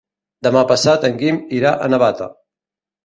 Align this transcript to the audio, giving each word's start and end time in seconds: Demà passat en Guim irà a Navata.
Demà 0.47 0.63
passat 0.71 1.05
en 1.09 1.19
Guim 1.19 1.39
irà 1.59 1.75
a 1.77 1.91
Navata. 1.95 2.31